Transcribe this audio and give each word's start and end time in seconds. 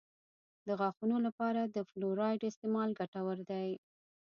د 0.67 0.67
غاښونو 0.79 1.17
لپاره 1.27 1.61
د 1.65 1.77
فلورایډ 1.89 2.41
استعمال 2.49 2.89
ګټور 2.99 3.37
دی. 3.49 3.69